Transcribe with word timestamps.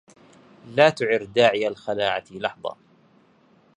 لا 0.65 0.89
تعر 0.89 1.23
داعي 1.25 1.67
الخلاعة 1.67 2.23
لحظا 2.31 2.77